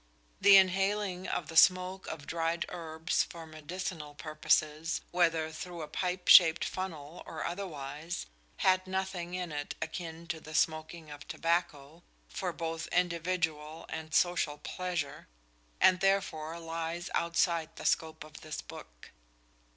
[0.41, 6.27] The inhaling of the smoke of dried herbs for medicinal purposes, whether through a pipe
[6.27, 8.25] shaped funnel or otherwise,
[8.57, 14.57] had nothing in it akin to the smoking of tobacco for both individual and social
[14.57, 15.27] pleasure,
[15.79, 19.11] and therefore lies outside the scope of this book.